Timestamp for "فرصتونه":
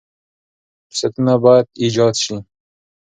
0.87-1.33